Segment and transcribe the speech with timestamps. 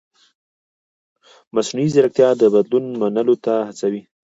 [1.53, 4.01] مصنوعي ځیرکتیا د بدلون منلو ته هڅوي.